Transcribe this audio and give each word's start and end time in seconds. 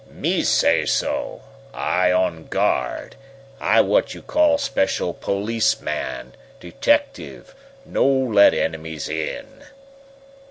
"Me 0.09 0.39
I 0.39 0.41
say 0.41 0.83
so! 0.87 1.43
I 1.75 2.11
on 2.11 2.45
guard. 2.47 3.15
I 3.59 3.81
what 3.81 4.15
you 4.15 4.23
call 4.23 4.57
special 4.57 5.13
policeman 5.13 6.33
detectiff 6.59 7.53
no 7.85 8.07
let 8.07 8.55
enemies 8.55 9.07
in!" 9.07 9.45